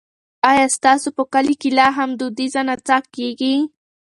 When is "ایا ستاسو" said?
0.49-1.07